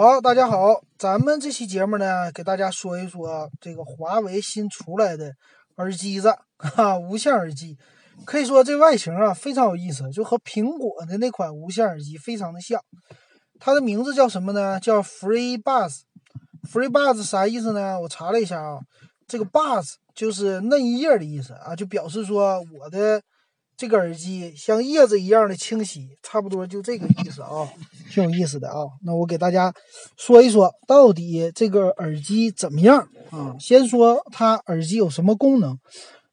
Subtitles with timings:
[0.00, 5.32] 好，大家好，咱们这期节目呢，给大家说一说这个华为新出来的
[5.78, 7.76] 耳机子， 哈，无线耳机，
[8.24, 12.80] 可以说这外形啊非常有意思，就和苹果的那款无线耳机非常的像。
[13.58, 14.78] 它的名字叫什么呢？
[14.78, 16.02] 叫 FreeBuds。
[16.72, 18.00] FreeBuds 啥意思呢？
[18.00, 18.78] 我查了一下啊，
[19.26, 23.20] 这个 Buds 就是嫩叶的意思啊，就表示说我的。
[23.78, 27.68] 这个耳机像叶子一样的清晰，差不多就这个意思啊，
[28.10, 28.74] 挺有意思的啊。
[29.04, 29.72] 那我给大家
[30.16, 33.54] 说一说，到底这个耳机怎么样啊？
[33.60, 35.78] 先说它耳机有什么功能。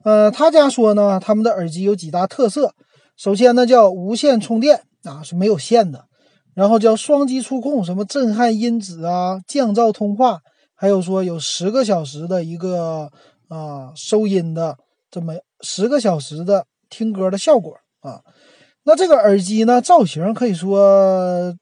[0.03, 2.73] 呃，他家说呢，他们的耳机有几大特色。
[3.15, 6.05] 首先呢，叫无线充电啊，是没有线的。
[6.55, 10.39] 然后叫双击触控，什么震撼音质啊，降噪通话，
[10.73, 13.11] 还有说有十个小时的一个
[13.49, 14.75] 啊收音的
[15.11, 16.65] 这么十个小时的。
[16.89, 18.21] 听歌的效果啊，
[18.83, 21.55] 那这个耳机呢，造型可以说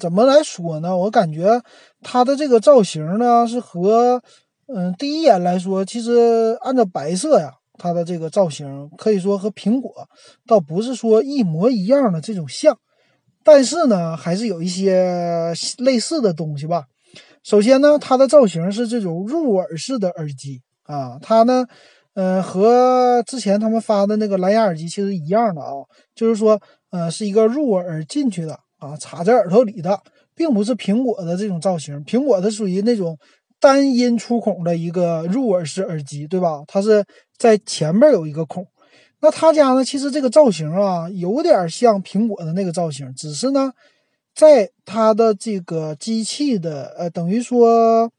[0.00, 0.96] 怎么来说呢？
[0.96, 1.62] 我感觉
[2.02, 4.22] 它的这个造型呢，是和
[4.66, 10.08] 嗯第一眼来说，其实按照白色呀，它的这个造型可以说和苹果
[10.46, 12.76] 倒不是说一模一样的这种像，
[13.44, 16.86] 但是呢，还是有一些类似的东西吧。
[17.44, 21.66] 首先呢，它的造型是这种入耳式的耳机啊，它呢。
[22.14, 25.72] 嗯，和之前他们发的那个蓝牙耳机其实一样的啊，
[26.14, 30.00] 就是说，呃，是一个入耳进去的啊，插在耳朵里的，
[30.32, 32.04] 并不是苹果的这种造型。
[32.04, 33.18] 苹果的属于那种
[33.58, 36.62] 单音出孔的一个入耳式耳机，对吧？
[36.68, 37.04] 它是
[37.36, 38.64] 在前面有一个孔。
[39.20, 43.72] 那他家呢，其实这个造型啊，有点像苹果的那个造型，只是呢，
[44.36, 48.12] 在它的这个机器的，呃，等于说。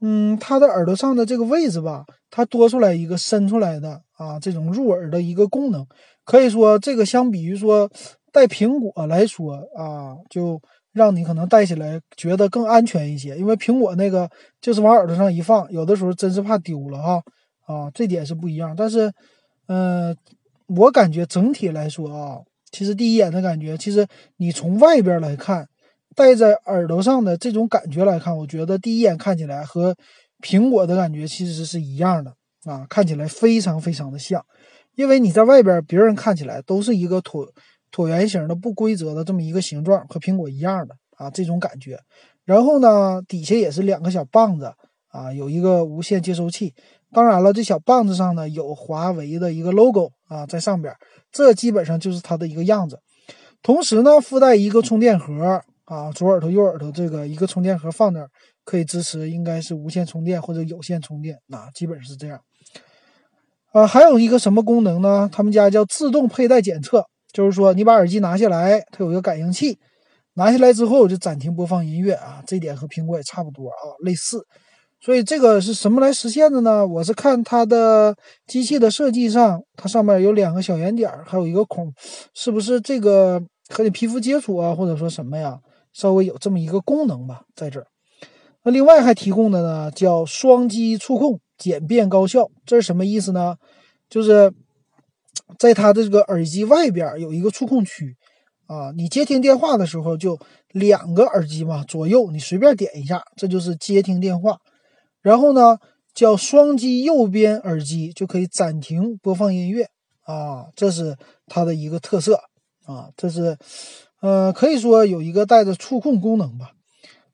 [0.00, 5.84] 嗯，它的耳朵上的这个位置吧，它多出来一个伸出来的啊，这种入耳的一个功能，
[6.24, 7.90] 可以说这个相比于说
[8.32, 10.60] 带苹果来说啊，就
[10.92, 17.22] 让你可能戴起来觉得更安全一些，因为苹果那个就是往耳朵上一放，有的时候真是怕丢了哈
[17.66, 18.74] 啊，这点是不一样。
[18.76, 19.12] 但是，
[19.66, 20.16] 嗯，
[20.76, 22.38] 我感觉整体来说啊，
[22.70, 24.06] 其实第一眼的感觉，其实
[24.36, 25.66] 你从外边来看。
[26.18, 29.94] 戴在耳朵上的这种感觉来看，我觉得第一眼看起来和
[30.42, 32.34] 苹果的感觉其实是一样的
[32.64, 34.44] 啊，看起来非常非常的像。
[34.96, 37.48] 因为你在外边，别人看起来都是一个椭
[37.92, 41.96] 椭圆形的不规则的这么一个形状，和苹果一样的啊这种感觉。
[42.44, 44.72] 然后呢，底下也是两个小棒子
[45.12, 46.74] 啊，有一个无线接收器。
[47.12, 50.92] 当然了，这小棒子上呢有华为的一个 logo 啊在上边，
[51.30, 52.98] 这基本上就是它的一个样子。
[53.62, 55.62] 同时呢，附带一个充电盒。
[55.88, 58.28] 啊，左耳朵、右耳朵这个一个充电盒放那儿，
[58.62, 62.38] 可以支持应该是无线充电或者有线充电，啊基本是这样。
[63.72, 65.28] 啊，还有一个什么功能呢？
[65.32, 69.78] 他们家叫自动佩戴检测，就是说你把耳机拿下来，它有一个感应器，
[70.34, 74.44] 拿下来之后就暂停播放音乐啊，这点和苹果也差不多啊，类似。
[75.00, 76.86] 所以这个是什么来实现的呢？
[76.86, 78.14] 我是看它的
[78.46, 81.90] 机器的设计上，它上面有两个小圆点，还有一个孔，
[82.34, 83.40] 是不是这个
[83.70, 85.58] 和你皮肤接触啊，或者说什么呀？
[85.92, 87.86] 稍微有这么一个功能吧，在这儿。
[88.64, 92.50] 那另外还提供的呢，叫双击触控，简便高效。
[92.66, 93.56] 这是什么意思呢？
[94.10, 94.52] 就是
[95.58, 98.16] 在它的这个耳机外边有一个触控区
[98.66, 100.38] 啊，你接听电话的时候就
[100.72, 104.58] 两个耳机嘛，左右你随便点一下，这就是接听电话。
[105.22, 105.78] 然后呢，
[106.12, 109.88] 叫双击右边耳机就可以暂停播放音乐
[110.24, 111.16] 啊，这是
[111.46, 112.40] 它的一个特色
[112.84, 113.56] 啊，这是。
[114.20, 116.72] 呃，可以说有一个带着触控功能吧。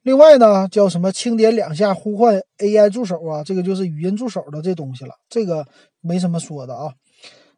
[0.02, 5.66] 另外呢，叫什么轻点两下呼唤 AI 助手啊，这个就是语音助手的这东西了，这个
[6.02, 6.92] 没什么说的啊。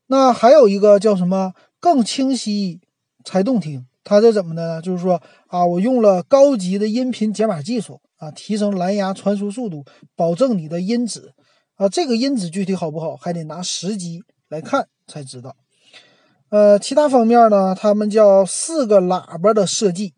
[0.06, 2.81] 那还有一个叫什么更清晰
[3.25, 4.81] 才动听，它这怎么的呢？
[4.81, 9.84] 就是说啊，我用了高级的音频解码技术啊，提升蓝牙传输速度，
[10.15, 11.32] 保证你的音质
[11.75, 11.88] 啊。
[11.88, 15.56] 这个音质具体好不好，还得拿实机来看才知道。
[16.48, 17.74] 呃，其他方面呢？
[17.74, 20.14] 他们叫四个喇叭的设计，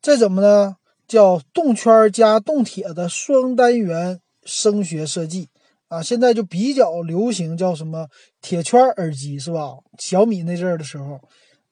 [0.00, 0.76] 这怎么呢？
[1.06, 5.48] 叫动圈加动铁的双单元声学设计
[5.88, 6.02] 啊！
[6.02, 8.08] 现在就比较流行叫什么
[8.42, 9.70] 铁圈耳机是吧？
[9.98, 11.18] 小米那阵儿的时候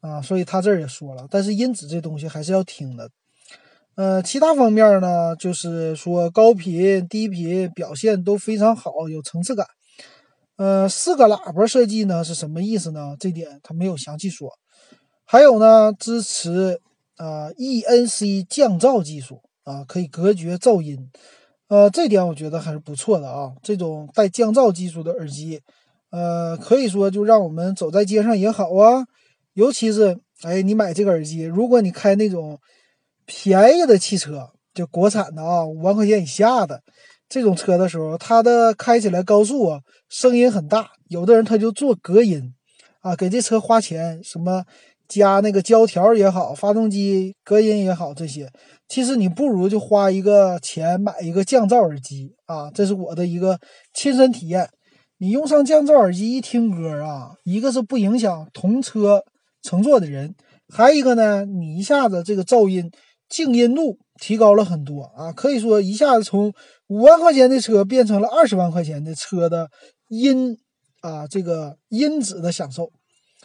[0.00, 3.10] 啊，所以他这儿也说了，但是音质这东西还是要听的。
[3.94, 9.66] 呃，其他方面呢，就是说高频、低频表现都非常好，有层次感。
[10.56, 13.14] 呃，四个喇叭设计呢是什么意思呢？
[13.20, 14.50] 这点他没有详细说。
[15.24, 16.80] 还有呢，支持
[17.16, 21.10] 啊 ENC 降噪技术啊，可以隔绝噪音。
[21.68, 23.52] 呃，这点我觉得还是不错的啊。
[23.62, 25.60] 这种带降噪技术的耳机，
[26.10, 29.04] 呃，可以说就让我们走在街上也好啊。
[29.54, 32.58] 尤其是哎，你买这个耳机，如果你开那种
[33.24, 36.82] 便宜的汽车就国产的啊，五万块钱以下的
[37.28, 40.90] 这种车的时候，它的开起来高速啊，声音很大。
[41.08, 42.54] 有的人他就做隔音
[43.00, 44.64] 啊，给这车花钱，什么
[45.08, 48.50] 加那个胶条也好，发动机隔音也好，这些
[48.88, 52.70] 其实你不如就花一个钱买一个降噪耳机啊。
[52.72, 53.58] 这是我的一个
[53.92, 54.68] 亲身体验。
[55.18, 59.22] 你用上降噪耳机一听歌啊，一个是不影响同车
[59.62, 60.34] 乘坐的人，
[60.68, 62.90] 还一个呢，你一下子这个噪音
[63.28, 66.52] 静音度提高了很多啊，可以说一下子从
[66.88, 69.68] 五万块钱的车变成了二十万块钱的车的
[70.08, 70.58] 音。
[71.02, 72.90] 啊，这个音质的享受，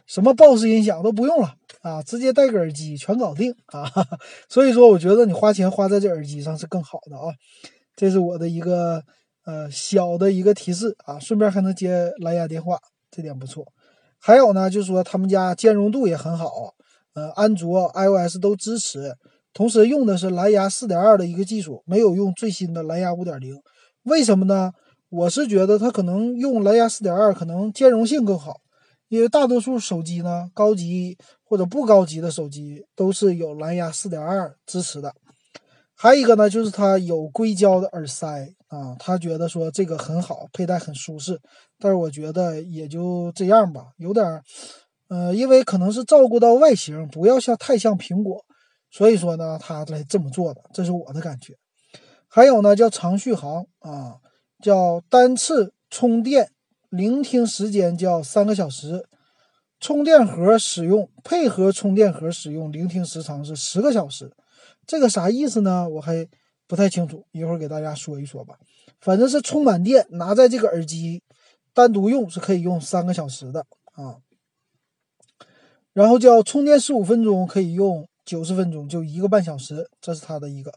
[0.08, 3.92] 什么 BOSS 音响都不用了啊，直接戴个耳机全搞定啊。
[4.50, 7.26] 所以说，我觉得你花钱花在这耳机上是更好的啊。
[7.96, 9.04] 这是我的一个
[9.46, 12.80] 呃小的一个提示啊，顺便还能接蓝牙电话，
[13.12, 13.64] 这点不错。
[14.18, 16.74] 还有呢，就是说他们家兼容度也很好，
[17.14, 19.14] 呃，安卓、iOS 都支持，
[19.54, 23.62] 同时用的是蓝牙4.2的一个技术，没有用最新的蓝牙5.0。
[24.04, 24.72] 为什么呢？
[25.10, 28.56] 我是觉得它可能用蓝牙四点二可能兼容性更好，
[29.10, 35.14] 因为大多数手机呢，高级或者不高级的手机都是有蓝牙四点二支持的。
[35.94, 38.26] 还有一个呢，就是它有硅胶的耳塞
[38.70, 41.40] 啊，他觉得说这个很好，佩戴很舒适。
[41.78, 44.42] 但是我觉得也就这样吧，有点，
[45.10, 48.44] 呃，因为可能是照顾到外形，不要像太像苹果，
[48.92, 51.58] 所以说呢，他来这么做的，这是我的感觉。
[52.28, 54.18] 还有呢，叫长续航啊。
[54.62, 56.52] 叫单次充电
[56.90, 59.08] 聆听时间叫三个小时，
[59.80, 64.32] 充电盒使用配合充电盒使用聆听时长是十个小时，
[64.86, 65.90] 这个啥意思呢？
[65.90, 66.28] 我还
[66.68, 68.60] 不太清楚，一会儿给大家说一说吧。
[69.00, 71.24] 反正是充满电拿在这个耳机
[71.74, 74.18] 单独用是可以用三个小时的啊。
[75.92, 80.74] 然后叫充电十五分钟可以用九十分钟，就一个半小时，这是它的一个。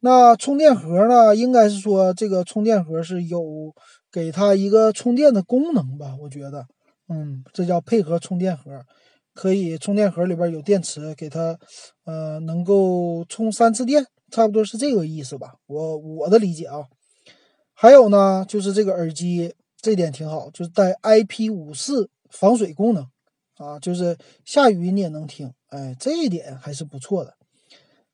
[0.00, 1.34] 那充电盒呢？
[1.34, 3.74] 应该是说这个充电盒是有
[4.12, 6.14] 给它一个充电的功能吧？
[6.20, 6.66] 我觉得，
[7.08, 8.82] 嗯，这叫配合充电盒，
[9.34, 11.58] 可以充电盒里边有电池，给它，
[12.04, 15.54] 呃，能够充三次电，差不多是这个意思吧？
[15.66, 16.84] 我我的理解啊。
[17.72, 23.06] 还有呢，就是这个耳机这点挺好，就是带 IP 五四防水功能
[23.56, 27.34] 啊，就是下雨你也能听，哎，这一点还是不错的。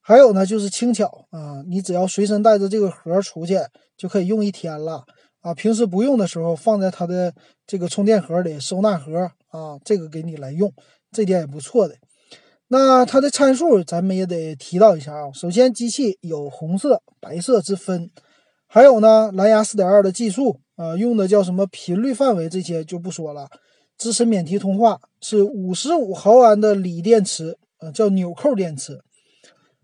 [0.01, 3.57] 还有呢，就是轻巧啊，你只要随身带着这个盒出去，
[3.95, 5.05] 就可以用一天了
[5.39, 5.53] 啊。
[5.53, 7.33] 平时不用的时候，放在它的
[7.65, 10.73] 这个充电盒里，收纳盒啊，这个给你来用，
[11.11, 11.95] 这点也不错的。
[12.67, 15.31] 那它的参数咱们也得提到一下啊。
[15.33, 18.09] 首先，机器有红色、白色之分，
[18.67, 23.47] 还有呢，蓝牙4.2的技术啊，用的叫什么频率范围这些就不说了，
[23.97, 29.01] 支持免提通话，是55毫安的锂电池，呃，叫纽扣电池。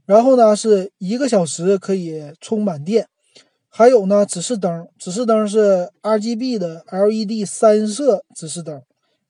[0.06, 3.08] 然后呢，是一个小时可以充满电，
[3.68, 8.82] 还有呢，指示灯，指示灯是 RGB 的 LED 三色指示灯，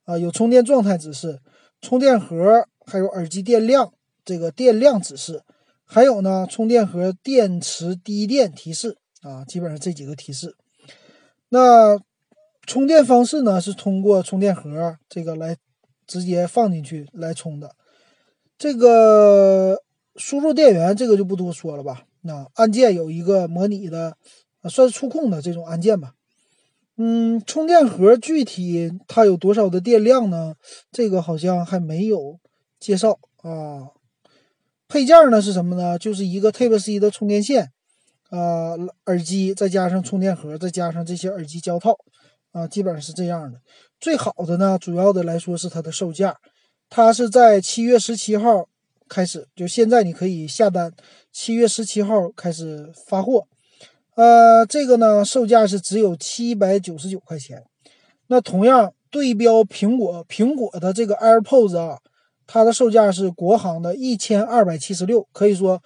[0.06, 1.40] 啊，有充电状态指示，
[1.82, 3.92] 充电盒还有耳机电量
[4.24, 5.44] 这个电量指示，
[5.84, 10.56] 还有呢，充电盒电池低电提示，啊，基本上这几个提示。
[11.50, 12.00] 那
[12.66, 15.58] 充电方式呢，是通过充电盒这个来
[16.06, 17.76] 直接放进去来充的，
[18.58, 19.84] 这个。
[20.16, 22.04] 输入电源这个就不多说了吧。
[22.24, 24.18] 那按键有一个模拟的，
[24.70, 26.12] 算是触控的这种按键吧。
[26.98, 30.56] 嗯，充电盒具体它有多少的电量呢？
[30.92, 32.38] 这个好像还没有
[32.82, 33.96] 介绍啊。
[34.90, 35.98] 配件呢是什么呢？
[35.98, 37.72] 就是一个 Type C 的充电线，
[38.30, 38.76] 啊，
[39.06, 41.98] 耳机再加上充电盒，再加上这些耳机胶套，
[42.52, 43.60] 啊，基本上是这样的。
[44.00, 46.38] 最好的呢，主要的来说是它的售价，
[46.90, 48.68] 它是在七月十七号。
[49.12, 50.94] 开始就现在，你可以下单，
[51.32, 53.48] 七月十七号开始发货。
[54.14, 57.64] 呃，这个呢，售价是只有七百九十九块钱。
[58.28, 61.98] 那同样对标苹果，苹果的这个 AirPods 啊，
[62.46, 65.82] 它的售价是国行的一千二百七十六，可以说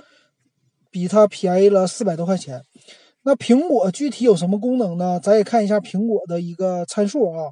[0.92, 2.62] 比它便宜了四百多块钱。
[3.26, 5.20] 那苹果具体有什么功能呢？
[5.20, 7.52] 咱也看一下苹果的一个参数啊。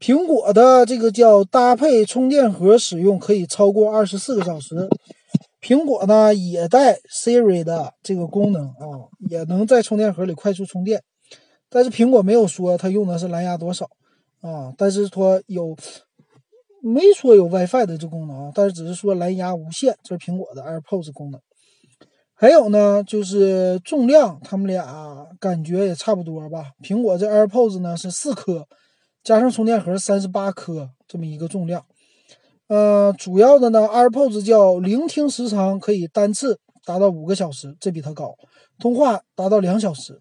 [0.00, 4.88] 苹果的这个叫搭配充电盒使用可以超过二十四个小时。
[5.60, 11.02] 苹果呢也带 Siri 的这个功能啊，也能在充电盒里快速充电。
[11.70, 13.88] 但是苹果没有说它用的是蓝牙多少
[14.42, 15.74] 啊，但是说有
[16.82, 21.40] 没说有 WiFi 的这功能啊，但是只是说蓝牙无线，这是苹果的 AirPods 功能。
[22.44, 26.72] 还有呢，就是重量，他们俩感觉也差不多吧。
[26.82, 28.68] 苹果这 AirPods 呢是四颗。
[29.22, 31.86] 加上充电盒三十八颗这么一个重量，
[32.68, 38.34] 呃，主要的呢，AirPods 叫聆听时长可以单次达到五个小时，这比它高；
[38.78, 40.20] 通话达到两小时，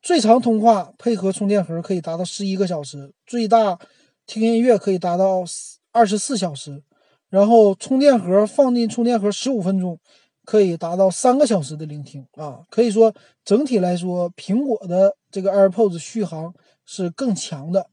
[0.00, 3.78] 最长通话配合充电盒可以达到十一个小时，最大
[4.26, 5.44] 听音乐可以达到
[5.92, 6.82] 二十四小时，
[7.28, 10.00] 然后充电盒放进充电盒十五分钟
[10.44, 16.52] 可以达到三个小时的聆听啊，可以说整体来说，苹果的这个 AirPods 续航
[16.84, 17.86] 是更强的。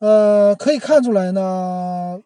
[0.00, 2.20] 呃，可以看出来呢，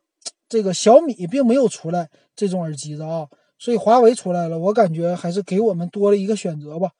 [0.48, 3.26] 这个小米并没有出来这种耳机子啊，
[3.58, 6.90] 所以华为出来了，我感觉还是给我们多了一个选择吧。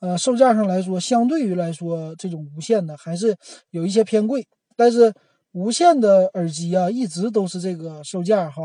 [0.00, 3.36] 呃，售价上来说，相对于来说，这种无线的还是
[3.70, 5.12] 有一些偏贵，但是
[5.52, 8.62] 无线的耳机啊，一直都是这个售价哈，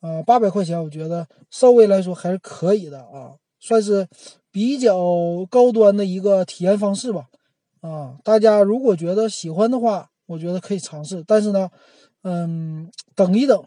[0.00, 4.06] 啊，八百块钱，我觉得稍微来说还是可以的啊，算是
[4.50, 4.98] 比较
[5.48, 7.26] 高端的一个体验方式吧。
[7.80, 10.08] 啊，大家如果觉得喜欢的话。
[10.30, 11.68] 我觉得可以尝试，但是呢，
[12.22, 13.64] 嗯，等一等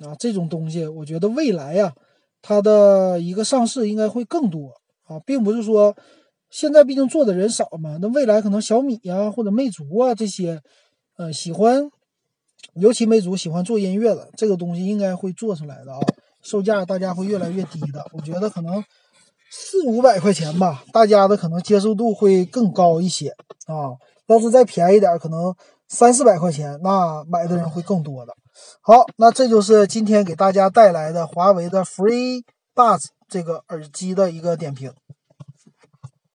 [0.00, 1.94] 啊，这种东西，我觉得未来呀，
[2.42, 5.96] 它的一个上市应该会更多啊，并不是说
[6.50, 10.60] 现在毕竟做的人少嘛，那未来可能小米呀或者魅族啊这些，
[11.16, 11.90] 呃，喜欢，
[12.74, 16.00] 尤其魅族喜欢做音乐的这个东西应该会做出来的啊，
[16.42, 18.82] 售价大家会越来越低的，我觉得可能
[19.50, 23.28] 四五百块钱吧，大家的可能接受度会更高一些
[23.66, 23.94] 啊，
[24.26, 25.54] 要是再便宜点，可能。
[25.86, 28.32] 三四百块钱，那买的人会更多的。
[28.80, 34.92] 好，那这就是今天给大家带来的华为的 FreeBuds 这个耳机的一个点评。